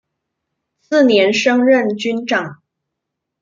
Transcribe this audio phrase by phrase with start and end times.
[0.79, 2.63] 次年升任军长。